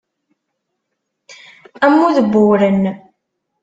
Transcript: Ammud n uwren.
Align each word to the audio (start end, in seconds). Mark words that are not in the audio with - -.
Ammud 1.85 2.17
n 2.25 2.31
uwren. 2.43 2.83